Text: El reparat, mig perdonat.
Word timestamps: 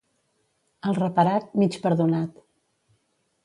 El 0.93 0.97
reparat, 0.99 1.53
mig 1.65 1.79
perdonat. 1.87 2.41